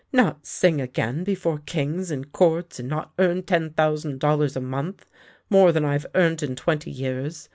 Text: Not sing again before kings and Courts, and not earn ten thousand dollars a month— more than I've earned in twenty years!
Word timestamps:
Not 0.11 0.47
sing 0.47 0.81
again 0.81 1.23
before 1.23 1.59
kings 1.59 2.09
and 2.09 2.31
Courts, 2.31 2.79
and 2.79 2.89
not 2.89 3.13
earn 3.19 3.43
ten 3.43 3.69
thousand 3.71 4.19
dollars 4.19 4.55
a 4.55 4.59
month— 4.59 5.05
more 5.51 5.71
than 5.71 5.85
I've 5.85 6.07
earned 6.15 6.41
in 6.41 6.55
twenty 6.55 6.89
years! 6.89 7.49